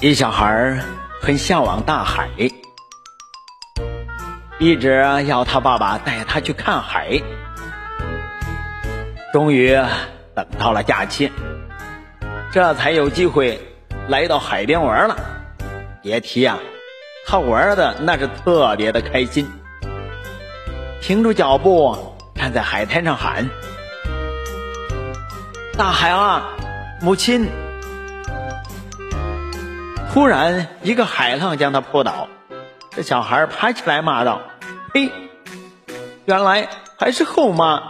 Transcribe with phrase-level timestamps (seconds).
[0.00, 0.78] 一小孩
[1.20, 2.28] 很向往大海，
[4.60, 7.20] 一直要他爸爸带他去看海。
[9.32, 9.76] 终于
[10.34, 11.32] 等到了假期，
[12.52, 13.60] 这才有机会
[14.06, 15.16] 来到海边玩了。
[16.00, 16.58] 别提呀，
[17.26, 19.50] 他玩的那是特别的开心，
[21.00, 21.96] 停住脚步，
[22.36, 23.48] 站在海滩上喊
[25.76, 26.42] ：“大海啊，
[27.00, 27.48] 母亲！”
[30.12, 32.28] 突然，一个海浪将他扑倒，
[32.90, 34.40] 这小孩爬起来骂道
[34.92, 35.10] ：“嘿，
[36.26, 36.68] 原来
[36.98, 37.82] 还是后妈！”